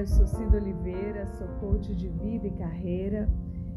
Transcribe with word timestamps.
eu 0.00 0.06
sou 0.06 0.26
Cida 0.26 0.56
Oliveira, 0.56 1.26
sou 1.26 1.46
coach 1.60 1.94
de 1.94 2.08
vida 2.08 2.46
e 2.46 2.50
carreira 2.52 3.28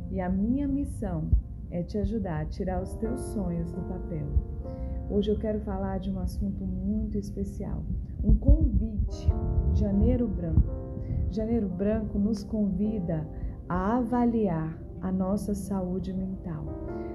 e 0.09 0.21
a 0.21 0.29
minha 0.29 0.65
missão 0.65 1.29
é 1.69 1.83
te 1.83 1.97
ajudar 1.97 2.43
a 2.43 2.45
tirar 2.45 2.81
os 2.81 2.93
teus 2.95 3.19
sonhos 3.19 3.69
do 3.73 3.81
papel. 3.81 4.25
Hoje 5.09 5.31
eu 5.31 5.37
quero 5.37 5.59
falar 5.59 5.99
de 5.99 6.09
um 6.09 6.19
assunto 6.19 6.63
muito 6.65 7.17
especial, 7.17 7.83
um 8.23 8.33
convite, 8.35 9.27
Janeiro 9.73 10.25
Branco. 10.25 10.63
Janeiro 11.29 11.67
Branco 11.67 12.17
nos 12.17 12.41
convida 12.41 13.27
a 13.67 13.97
avaliar 13.97 14.81
a 15.01 15.11
nossa 15.11 15.53
saúde 15.53 16.13
mental. 16.13 16.63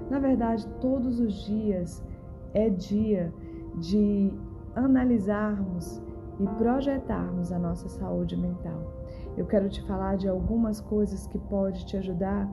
Na 0.07 0.19
verdade, 0.19 0.67
todos 0.79 1.19
os 1.19 1.33
dias 1.45 2.03
é 2.53 2.69
dia 2.69 3.33
de 3.75 4.31
analisarmos 4.75 5.99
e 6.39 6.47
projetarmos 6.57 7.51
a 7.51 7.59
nossa 7.59 7.89
saúde 7.89 8.35
mental. 8.37 8.93
Eu 9.37 9.45
quero 9.45 9.69
te 9.69 9.81
falar 9.83 10.17
de 10.17 10.27
algumas 10.27 10.81
coisas 10.81 11.27
que 11.27 11.37
pode 11.37 11.85
te 11.85 11.97
ajudar 11.97 12.49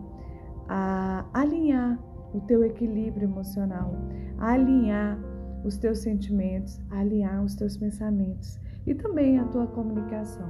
a 0.69 1.25
alinhar 1.33 1.99
o 2.35 2.41
teu 2.41 2.65
equilíbrio 2.65 3.29
emocional, 3.29 3.95
a 4.39 4.53
alinhar 4.53 5.19
os 5.65 5.77
teus 5.77 5.99
sentimentos, 5.99 6.81
a 6.91 6.99
alinhar 6.99 7.43
os 7.43 7.55
teus 7.55 7.77
pensamentos 7.77 8.59
e 8.87 8.95
também 8.95 9.39
a 9.39 9.45
tua 9.45 9.67
comunicação. 9.67 10.49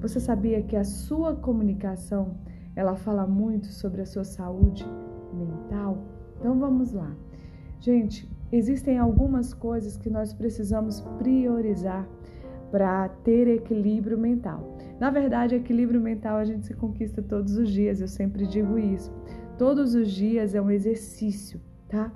Você 0.00 0.20
sabia 0.20 0.62
que 0.62 0.76
a 0.76 0.84
sua 0.84 1.34
comunicação, 1.34 2.36
ela 2.74 2.96
fala 2.96 3.26
muito 3.26 3.66
sobre 3.68 4.02
a 4.02 4.06
sua 4.06 4.24
saúde 4.24 4.84
mental? 5.32 5.98
Então 6.38 6.58
vamos 6.58 6.92
lá. 6.92 7.14
Gente, 7.80 8.30
existem 8.50 8.98
algumas 8.98 9.52
coisas 9.52 9.96
que 9.96 10.10
nós 10.10 10.32
precisamos 10.32 11.00
priorizar 11.18 12.06
para 12.72 13.06
ter 13.22 13.46
equilíbrio 13.46 14.18
mental. 14.18 14.78
Na 14.98 15.10
verdade, 15.10 15.54
equilíbrio 15.54 16.00
mental 16.00 16.38
a 16.38 16.44
gente 16.44 16.66
se 16.66 16.74
conquista 16.74 17.22
todos 17.22 17.56
os 17.56 17.70
dias, 17.70 18.00
eu 18.00 18.08
sempre 18.08 18.46
digo 18.46 18.78
isso. 18.78 19.12
Todos 19.58 19.94
os 19.94 20.10
dias 20.10 20.54
é 20.54 20.60
um 20.60 20.70
exercício, 20.70 21.60
tá? 21.86 22.10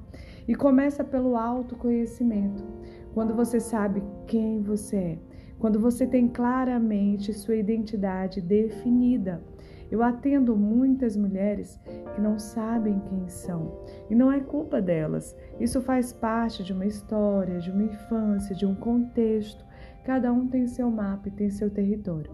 E 0.49 0.55
começa 0.55 1.05
pelo 1.05 1.37
autoconhecimento. 1.37 2.65
Quando 3.13 3.35
você 3.35 3.61
sabe 3.61 4.03
quem 4.27 4.63
você 4.63 4.97
é, 4.97 5.19
quando 5.59 5.79
você 5.79 6.07
tem 6.07 6.29
claramente 6.29 7.33
sua 7.33 7.57
identidade 7.57 8.41
definida. 8.41 9.43
Eu 9.91 10.03
atendo 10.03 10.57
muitas 10.57 11.17
mulheres 11.17 11.81
que 12.15 12.21
não 12.21 12.39
sabem 12.39 12.99
quem 13.01 13.29
são 13.29 13.85
e 14.11 14.15
não 14.15 14.33
é 14.33 14.41
culpa 14.41 14.83
delas. 14.83 15.37
Isso 15.61 15.81
faz 15.81 16.13
parte 16.13 16.65
de 16.65 16.73
uma 16.73 16.87
história, 16.87 17.61
de 17.61 17.71
uma 17.71 17.85
infância, 17.85 18.55
de 18.55 18.67
um 18.67 18.75
contexto. 18.75 19.65
Cada 20.07 20.33
um 20.33 20.47
tem 20.47 20.69
seu 20.69 20.89
mapa 20.89 21.27
e 21.27 21.33
tem 21.33 21.51
seu 21.51 21.69
território. 21.69 22.31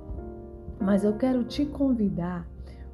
Mas 0.78 1.04
eu 1.04 1.16
quero 1.16 1.42
te 1.42 1.64
convidar 1.64 2.46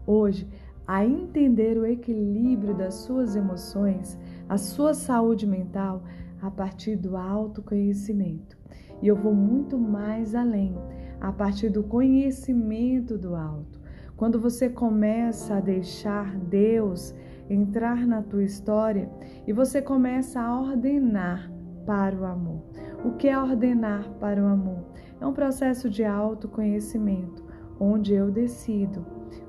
hoje 0.06 0.48
a 0.86 1.04
entender 1.04 1.76
o 1.76 1.84
equilíbrio 1.84 2.76
das 2.76 2.94
suas 2.94 3.34
emoções, 3.34 4.16
a 4.48 4.56
sua 4.56 4.94
saúde 4.94 5.48
mental 5.48 6.04
a 6.40 6.48
partir 6.48 6.94
do 6.94 7.16
autoconhecimento. 7.16 8.56
E 9.02 9.08
eu 9.08 9.16
vou 9.16 9.34
muito 9.34 9.76
mais 9.76 10.32
além, 10.32 10.76
a 11.20 11.32
partir 11.32 11.70
do 11.70 11.82
conhecimento 11.82 13.18
do 13.18 13.34
alto. 13.34 13.80
Quando 14.16 14.38
você 14.38 14.68
começa 14.68 15.56
a 15.56 15.60
deixar 15.60 16.38
Deus 16.38 17.12
entrar 17.50 18.06
na 18.06 18.22
tua 18.22 18.44
história 18.44 19.10
e 19.44 19.52
você 19.52 19.82
começa 19.82 20.40
a 20.40 20.60
ordenar 20.60 21.58
para 21.89 22.14
o 22.14 22.27
amor. 22.27 22.62
O 23.03 23.12
que 23.12 23.28
é 23.28 23.39
ordenar 23.39 24.11
para 24.20 24.42
o 24.42 24.47
amor? 24.47 24.84
É 25.19 25.27
um 25.27 25.33
processo 25.33 25.89
de 25.89 26.05
autoconhecimento, 26.05 27.42
onde 27.80 28.12
eu 28.12 28.30
decido, 28.30 29.06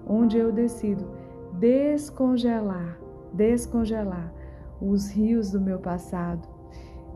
onde 0.07 0.37
eu 0.37 0.49
decido 0.49 1.05
descongelar, 1.59 2.97
descongelar 3.33 4.33
os 4.79 5.11
rios 5.11 5.51
do 5.51 5.59
meu 5.59 5.79
passado, 5.79 6.47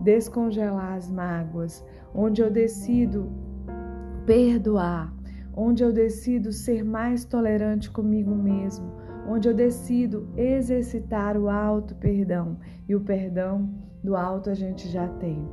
descongelar 0.01 0.95
as 0.95 1.09
mágoas, 1.09 1.85
onde 2.13 2.41
eu 2.41 2.51
decido 2.51 3.31
perdoar, 4.25 5.13
onde 5.55 5.85
eu 5.85 5.93
decido 5.93 6.51
ser 6.51 6.83
mais 6.83 7.23
tolerante 7.23 7.89
comigo 7.89 8.35
mesmo, 8.35 8.91
onde 9.25 9.47
eu 9.47 9.53
decido 9.53 10.27
exercitar 10.35 11.37
o 11.37 11.49
alto 11.49 11.95
perdão 11.95 12.57
e 12.89 12.93
o 12.93 12.99
perdão 12.99 13.92
do 14.03 14.15
alto 14.15 14.49
a 14.49 14.53
gente 14.53 14.87
já 14.89 15.07
tem. 15.07 15.47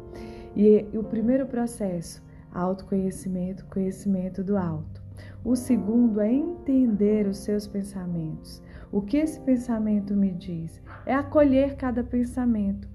E, 0.57 0.87
e 0.93 0.99
o 0.99 1.05
primeiro 1.05 1.47
processo, 1.47 2.23
autoconhecimento, 2.53 3.65
conhecimento 3.67 4.43
do 4.43 4.57
alto. 4.57 5.01
O 5.45 5.55
segundo 5.55 6.21
é 6.21 6.33
entender 6.33 7.27
os 7.27 7.39
seus 7.39 7.67
pensamentos. 7.67 8.63
O 8.93 9.01
que 9.01 9.19
esse 9.19 9.39
pensamento 9.41 10.15
me 10.15 10.33
diz? 10.33 10.83
É 11.07 11.15
acolher 11.15 11.77
cada 11.77 12.03
pensamento. 12.03 12.89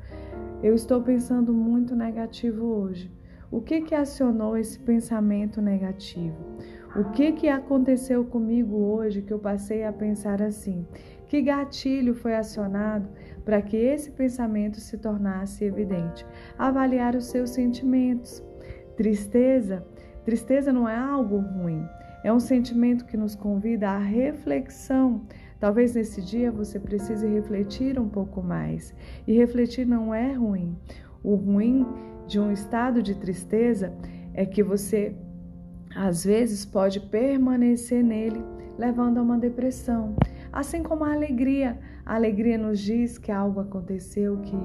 Eu 0.61 0.75
estou 0.75 1.01
pensando 1.01 1.53
muito 1.53 1.95
negativo 1.95 2.66
hoje. 2.66 3.11
O 3.49 3.61
que 3.61 3.81
que 3.81 3.95
acionou 3.95 4.57
esse 4.57 4.77
pensamento 4.77 5.61
negativo? 5.61 6.35
O 6.95 7.11
que 7.11 7.31
que 7.33 7.47
aconteceu 7.47 8.23
comigo 8.25 8.75
hoje 8.75 9.22
que 9.22 9.31
eu 9.31 9.39
passei 9.39 9.83
a 9.83 9.93
pensar 9.93 10.41
assim? 10.41 10.85
Que 11.27 11.41
gatilho 11.41 12.13
foi 12.13 12.35
acionado 12.35 13.09
para 13.43 13.61
que 13.61 13.75
esse 13.77 14.11
pensamento 14.11 14.79
se 14.79 14.97
tornasse 14.97 15.65
evidente? 15.65 16.25
Avaliar 16.57 17.15
os 17.15 17.25
seus 17.25 17.51
sentimentos. 17.51 18.43
Tristeza, 18.95 19.85
tristeza 20.23 20.71
não 20.71 20.87
é 20.87 20.95
algo 20.95 21.37
ruim. 21.37 21.85
É 22.23 22.31
um 22.31 22.39
sentimento 22.39 23.05
que 23.05 23.17
nos 23.17 23.35
convida 23.35 23.89
à 23.89 23.97
reflexão. 23.97 25.21
Talvez 25.59 25.95
nesse 25.95 26.21
dia 26.21 26.51
você 26.51 26.79
precise 26.79 27.27
refletir 27.27 27.99
um 27.99 28.09
pouco 28.09 28.41
mais. 28.41 28.93
E 29.27 29.33
refletir 29.33 29.85
não 29.85 30.13
é 30.13 30.33
ruim. 30.33 30.75
O 31.23 31.35
ruim 31.35 31.85
de 32.27 32.39
um 32.39 32.51
estado 32.51 33.01
de 33.01 33.15
tristeza 33.15 33.93
é 34.33 34.45
que 34.45 34.63
você 34.63 35.15
às 35.95 36.25
vezes 36.25 36.65
pode 36.65 36.99
permanecer 36.99 38.03
nele, 38.03 38.43
levando 38.77 39.17
a 39.17 39.21
uma 39.21 39.37
depressão. 39.37 40.15
Assim 40.51 40.83
como 40.83 41.03
a 41.03 41.13
alegria. 41.13 41.77
A 42.05 42.15
alegria 42.15 42.57
nos 42.57 42.79
diz 42.79 43.17
que 43.17 43.31
algo 43.31 43.59
aconteceu 43.59 44.37
que 44.37 44.57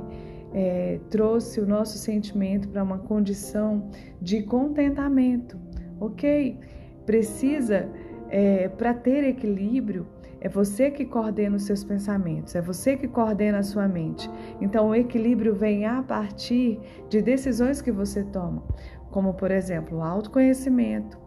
é, 0.53 1.00
trouxe 1.10 1.60
o 1.60 1.66
nosso 1.66 1.98
sentimento 1.98 2.69
para 2.69 2.82
uma 2.82 2.98
condição 2.98 3.91
de 4.21 4.43
contentamento, 4.43 5.59
ok? 6.00 6.59
Precisa, 7.06 7.88
é, 8.28 8.69
para 8.69 8.94
ter 8.94 9.25
equilíbrio, 9.25 10.06
é 10.41 10.48
você 10.48 10.91
que 10.91 11.04
coordena 11.04 11.56
os 11.56 11.65
seus 11.65 11.84
pensamentos, 11.84 12.54
é 12.54 12.62
você 12.62 12.97
que 12.97 13.06
coordena 13.06 13.59
a 13.59 13.62
sua 13.62 13.87
mente. 13.87 14.31
Então, 14.60 14.88
o 14.88 14.94
equilíbrio 14.94 15.54
vem 15.54 15.84
a 15.84 16.03
partir 16.03 16.81
de 17.09 17.21
decisões 17.21 17.82
que 17.82 17.92
você 17.92 18.25
toma, 18.25 18.62
como, 19.10 19.34
por 19.34 19.50
exemplo, 19.50 19.98
o 19.98 20.03
autoconhecimento, 20.03 21.19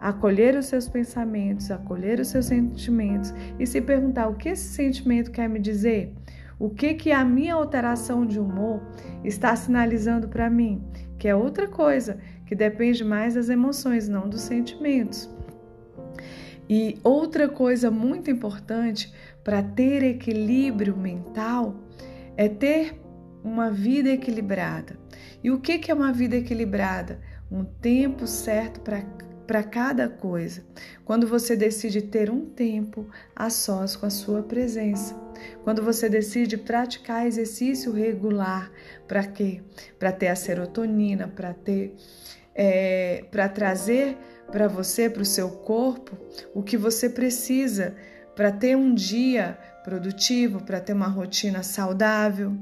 acolher 0.00 0.54
os 0.56 0.66
seus 0.66 0.88
pensamentos, 0.88 1.70
acolher 1.70 2.20
os 2.20 2.28
seus 2.28 2.46
sentimentos 2.46 3.34
e 3.58 3.66
se 3.66 3.80
perguntar 3.80 4.28
o 4.28 4.36
que 4.36 4.50
esse 4.50 4.68
sentimento 4.68 5.30
quer 5.30 5.48
me 5.48 5.58
dizer? 5.58 6.14
O 6.58 6.70
que 6.70 6.94
que 6.94 7.12
a 7.12 7.24
minha 7.24 7.54
alteração 7.54 8.26
de 8.26 8.40
humor 8.40 8.82
está 9.22 9.54
sinalizando 9.54 10.28
para 10.28 10.50
mim? 10.50 10.82
Que 11.18 11.28
é 11.28 11.34
outra 11.34 11.68
coisa, 11.68 12.18
que 12.46 12.54
depende 12.54 13.04
mais 13.04 13.34
das 13.34 13.48
emoções, 13.48 14.08
não 14.08 14.28
dos 14.28 14.40
sentimentos. 14.40 15.30
E 16.68 16.98
outra 17.02 17.48
coisa 17.48 17.90
muito 17.90 18.30
importante 18.30 19.12
para 19.44 19.62
ter 19.62 20.02
equilíbrio 20.02 20.96
mental 20.96 21.76
é 22.36 22.48
ter 22.48 23.00
uma 23.42 23.70
vida 23.70 24.10
equilibrada. 24.10 24.98
E 25.42 25.50
o 25.50 25.60
que, 25.60 25.78
que 25.78 25.90
é 25.90 25.94
uma 25.94 26.12
vida 26.12 26.36
equilibrada? 26.36 27.20
Um 27.50 27.64
tempo 27.64 28.26
certo 28.26 28.80
para 28.80 29.00
para 29.48 29.62
cada 29.62 30.10
coisa. 30.10 30.62
Quando 31.06 31.26
você 31.26 31.56
decide 31.56 32.02
ter 32.02 32.30
um 32.30 32.44
tempo 32.44 33.08
a 33.34 33.48
sós 33.48 33.96
com 33.96 34.04
a 34.04 34.10
sua 34.10 34.42
presença. 34.42 35.16
Quando 35.64 35.82
você 35.82 36.06
decide 36.06 36.58
praticar 36.58 37.26
exercício 37.26 37.90
regular, 37.90 38.70
para 39.08 39.24
quê? 39.24 39.62
Para 39.98 40.12
ter 40.12 40.28
a 40.28 40.36
serotonina, 40.36 41.28
para 41.28 41.54
ter, 41.54 41.96
é, 42.54 43.24
para 43.30 43.48
trazer 43.48 44.18
para 44.52 44.68
você, 44.68 45.08
para 45.08 45.22
o 45.22 45.26
seu 45.26 45.50
corpo, 45.50 46.16
o 46.54 46.62
que 46.62 46.76
você 46.76 47.08
precisa 47.08 47.96
para 48.36 48.52
ter 48.52 48.76
um 48.76 48.94
dia 48.94 49.58
produtivo, 49.82 50.62
para 50.62 50.78
ter 50.78 50.92
uma 50.92 51.08
rotina 51.08 51.62
saudável. 51.62 52.54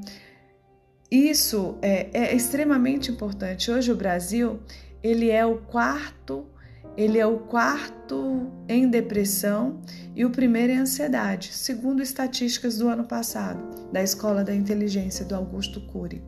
Isso 1.10 1.78
é, 1.82 2.08
é 2.12 2.34
extremamente 2.34 3.10
importante. 3.10 3.72
Hoje 3.72 3.90
o 3.90 3.96
Brasil 3.96 4.60
ele 5.02 5.30
é 5.30 5.44
o 5.44 5.58
quarto 5.58 6.46
ele 6.96 7.18
é 7.18 7.26
o 7.26 7.38
quarto 7.38 8.50
em 8.68 8.88
depressão 8.88 9.80
e 10.14 10.24
o 10.24 10.30
primeiro 10.30 10.72
em 10.72 10.78
ansiedade, 10.78 11.50
segundo 11.52 12.02
estatísticas 12.02 12.78
do 12.78 12.88
ano 12.88 13.04
passado, 13.04 13.90
da 13.92 14.02
Escola 14.02 14.42
da 14.42 14.54
Inteligência 14.54 15.24
do 15.24 15.34
Augusto 15.34 15.80
Cury. 15.88 16.22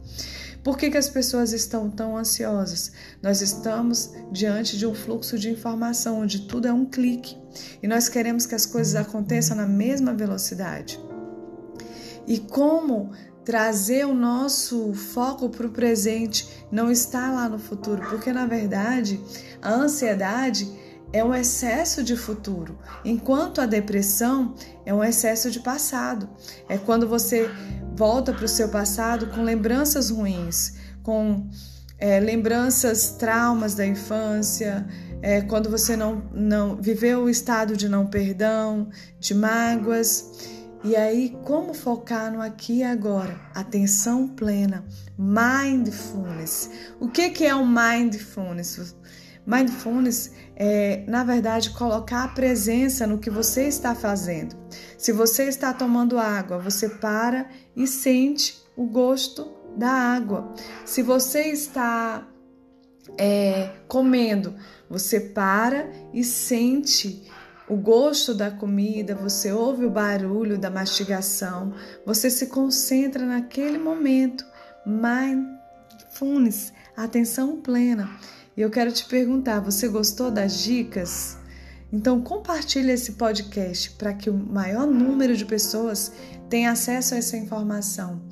Por 0.62 0.76
que, 0.76 0.90
que 0.90 0.98
as 0.98 1.08
pessoas 1.08 1.52
estão 1.52 1.88
tão 1.88 2.16
ansiosas? 2.16 2.92
Nós 3.22 3.40
estamos 3.40 4.12
diante 4.30 4.76
de 4.76 4.86
um 4.86 4.94
fluxo 4.94 5.38
de 5.38 5.48
informação 5.48 6.20
onde 6.20 6.46
tudo 6.46 6.68
é 6.68 6.72
um 6.72 6.84
clique 6.84 7.36
e 7.82 7.88
nós 7.88 8.08
queremos 8.08 8.44
que 8.44 8.54
as 8.54 8.66
coisas 8.66 8.94
aconteçam 8.94 9.56
na 9.56 9.66
mesma 9.66 10.12
velocidade. 10.12 11.00
E 12.26 12.38
como 12.38 13.10
trazer 13.48 14.04
o 14.04 14.12
nosso 14.12 14.92
foco 14.92 15.48
para 15.48 15.66
o 15.66 15.70
presente, 15.70 16.66
não 16.70 16.90
estar 16.90 17.32
lá 17.32 17.48
no 17.48 17.58
futuro, 17.58 18.02
porque 18.10 18.30
na 18.30 18.44
verdade 18.44 19.18
a 19.62 19.72
ansiedade 19.72 20.70
é 21.14 21.24
um 21.24 21.34
excesso 21.34 22.02
de 22.02 22.14
futuro, 22.14 22.78
enquanto 23.02 23.62
a 23.62 23.64
depressão 23.64 24.54
é 24.84 24.92
um 24.92 25.02
excesso 25.02 25.50
de 25.50 25.60
passado. 25.60 26.28
É 26.68 26.76
quando 26.76 27.08
você 27.08 27.50
volta 27.96 28.34
para 28.34 28.44
o 28.44 28.48
seu 28.48 28.68
passado 28.68 29.28
com 29.28 29.42
lembranças 29.42 30.10
ruins, 30.10 30.74
com 31.02 31.48
é, 31.98 32.20
lembranças, 32.20 33.12
traumas 33.12 33.74
da 33.74 33.86
infância, 33.86 34.86
é, 35.22 35.40
quando 35.40 35.70
você 35.70 35.96
não, 35.96 36.22
não 36.34 36.76
viveu 36.76 37.22
o 37.22 37.30
estado 37.30 37.78
de 37.78 37.88
não 37.88 38.06
perdão, 38.08 38.90
de 39.18 39.34
mágoas. 39.34 40.57
E 40.84 40.94
aí, 40.94 41.36
como 41.44 41.74
focar 41.74 42.32
no 42.32 42.40
aqui 42.40 42.78
e 42.78 42.82
agora? 42.84 43.40
Atenção 43.52 44.28
plena, 44.28 44.84
mindfulness. 45.18 46.70
O 47.00 47.08
que, 47.08 47.30
que 47.30 47.44
é 47.44 47.54
o 47.54 47.66
mindfulness? 47.66 48.94
Mindfulness 49.44 50.32
é, 50.54 51.04
na 51.08 51.24
verdade, 51.24 51.70
colocar 51.70 52.24
a 52.24 52.28
presença 52.28 53.06
no 53.08 53.18
que 53.18 53.28
você 53.28 53.66
está 53.66 53.94
fazendo. 53.94 54.54
Se 54.96 55.10
você 55.10 55.44
está 55.44 55.72
tomando 55.72 56.18
água, 56.18 56.58
você 56.58 56.88
para 56.88 57.48
e 57.74 57.86
sente 57.86 58.62
o 58.76 58.86
gosto 58.86 59.50
da 59.76 59.90
água. 59.90 60.54
Se 60.84 61.02
você 61.02 61.50
está 61.50 62.28
é, 63.16 63.70
comendo, 63.88 64.54
você 64.88 65.18
para 65.18 65.90
e 66.12 66.22
sente 66.22 67.28
o 67.68 67.76
gosto 67.76 68.34
da 68.34 68.50
comida, 68.50 69.14
você 69.14 69.52
ouve 69.52 69.84
o 69.84 69.90
barulho 69.90 70.58
da 70.58 70.70
mastigação, 70.70 71.74
você 72.04 72.30
se 72.30 72.46
concentra 72.46 73.26
naquele 73.26 73.78
momento, 73.78 74.44
mindfulness, 74.86 76.72
atenção 76.96 77.60
plena. 77.60 78.08
E 78.56 78.60
eu 78.62 78.70
quero 78.70 78.90
te 78.90 79.04
perguntar, 79.04 79.60
você 79.60 79.86
gostou 79.86 80.30
das 80.30 80.62
dicas? 80.62 81.36
Então 81.92 82.20
compartilhe 82.20 82.90
esse 82.90 83.12
podcast 83.12 83.90
para 83.92 84.12
que 84.14 84.28
o 84.28 84.34
maior 84.34 84.86
número 84.86 85.36
de 85.36 85.44
pessoas 85.44 86.12
tenha 86.48 86.72
acesso 86.72 87.14
a 87.14 87.18
essa 87.18 87.36
informação. 87.36 88.22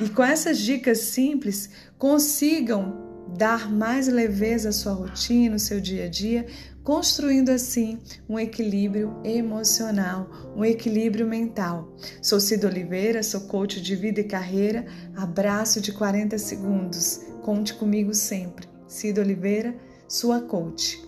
E 0.00 0.08
com 0.08 0.22
essas 0.22 0.58
dicas 0.58 0.98
simples, 0.98 1.70
consigam 1.98 3.04
dar 3.36 3.70
mais 3.70 4.08
leveza 4.08 4.70
à 4.70 4.72
sua 4.72 4.92
rotina, 4.92 5.54
ao 5.54 5.58
seu 5.58 5.80
dia 5.80 6.04
a 6.04 6.08
dia, 6.08 6.46
construindo 6.86 7.48
assim 7.48 7.98
um 8.28 8.38
equilíbrio 8.38 9.20
emocional, 9.24 10.30
um 10.54 10.64
equilíbrio 10.64 11.26
mental. 11.26 11.92
Sou 12.22 12.38
Cida 12.38 12.68
Oliveira, 12.68 13.24
sou 13.24 13.40
coach 13.40 13.80
de 13.82 13.96
vida 13.96 14.20
e 14.20 14.24
carreira. 14.24 14.86
Abraço 15.16 15.80
de 15.80 15.90
40 15.90 16.38
segundos. 16.38 17.22
Conte 17.42 17.74
comigo 17.74 18.14
sempre. 18.14 18.68
Cida 18.86 19.20
Oliveira, 19.20 19.76
sua 20.08 20.40
coach. 20.40 21.02